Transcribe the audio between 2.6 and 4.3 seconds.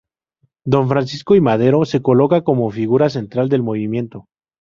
figura central del movimiento.